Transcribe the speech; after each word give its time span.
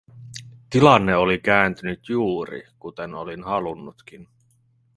Tilanne 0.69 1.15
oli 1.15 1.39
kääntynyt 1.39 2.09
juuri, 2.09 2.63
kuten 2.79 3.13
olin 3.13 3.43
halunnutkin. 3.43 4.27